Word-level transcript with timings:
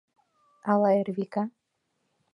Ала 0.71 0.89
Эрвика?.. 0.99 1.43